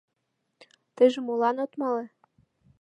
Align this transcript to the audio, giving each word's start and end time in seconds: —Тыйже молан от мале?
—Тыйже 0.95 1.19
молан 1.21 1.57
от 1.65 1.71
мале? 1.79 2.05